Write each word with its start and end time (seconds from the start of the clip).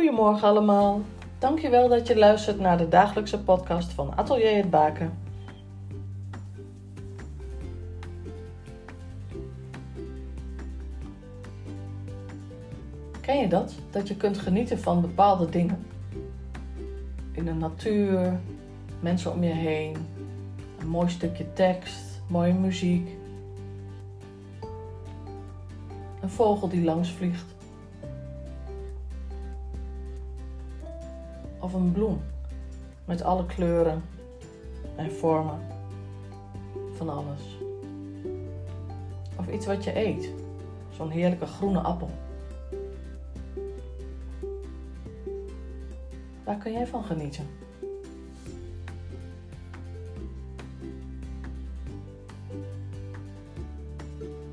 Goedemorgen 0.00 0.48
allemaal. 0.48 1.00
Dankjewel 1.38 1.88
dat 1.88 2.06
je 2.06 2.16
luistert 2.16 2.60
naar 2.60 2.78
de 2.78 2.88
dagelijkse 2.88 3.42
podcast 3.42 3.92
van 3.92 4.16
Atelier 4.16 4.56
het 4.56 4.70
Baken. 4.70 5.18
Ken 13.20 13.38
je 13.40 13.48
dat? 13.48 13.74
Dat 13.90 14.08
je 14.08 14.16
kunt 14.16 14.38
genieten 14.38 14.78
van 14.78 15.00
bepaalde 15.00 15.48
dingen? 15.48 15.86
In 17.32 17.44
de 17.44 17.54
natuur, 17.54 18.40
mensen 19.00 19.32
om 19.32 19.42
je 19.42 19.52
heen, 19.52 19.96
een 20.78 20.88
mooi 20.88 21.08
stukje 21.08 21.52
tekst, 21.52 22.22
mooie 22.26 22.54
muziek. 22.54 23.08
Een 26.20 26.30
vogel 26.30 26.68
die 26.68 26.84
langs 26.84 27.10
vliegt. 27.10 27.59
Of 31.60 31.72
een 31.72 31.92
bloem 31.92 32.20
met 33.04 33.22
alle 33.22 33.46
kleuren 33.46 34.02
en 34.96 35.12
vormen 35.12 35.58
van 36.92 37.08
alles. 37.08 37.58
Of 39.36 39.48
iets 39.48 39.66
wat 39.66 39.84
je 39.84 39.96
eet, 39.96 40.32
zo'n 40.90 41.10
heerlijke 41.10 41.46
groene 41.46 41.80
appel. 41.80 42.10
Waar 46.44 46.58
kun 46.58 46.72
jij 46.72 46.86
van 46.86 47.04
genieten? 47.04 47.46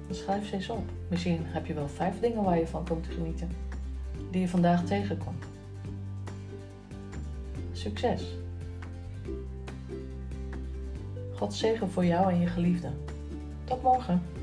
Schrijf 0.10 0.48
ze 0.48 0.54
eens 0.54 0.70
op. 0.70 0.84
Misschien 1.08 1.40
heb 1.44 1.66
je 1.66 1.74
wel 1.74 1.88
vijf 1.88 2.20
dingen 2.20 2.44
waar 2.44 2.60
je 2.60 2.68
van 2.68 2.86
komt 2.86 3.04
te 3.04 3.12
genieten, 3.12 3.50
die 4.32 4.42
je 4.42 4.48
vandaag 4.48 4.86
tegenkomt. 4.86 5.47
Succes! 7.78 8.22
God 11.36 11.54
zegen 11.54 11.90
voor 11.90 12.06
jou 12.06 12.32
en 12.32 12.40
je 12.40 12.48
geliefde. 12.48 12.92
Tot 13.64 13.82
morgen! 13.82 14.37